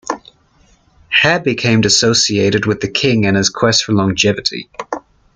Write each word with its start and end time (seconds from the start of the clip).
Heh 1.09 1.37
became 1.37 1.81
associated 1.83 2.65
with 2.65 2.81
the 2.81 2.87
King 2.87 3.27
and 3.27 3.37
his 3.37 3.51
quest 3.51 3.83
for 3.83 3.91
longevity. 3.93 4.67